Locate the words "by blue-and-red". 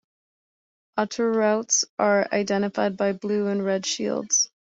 2.97-3.85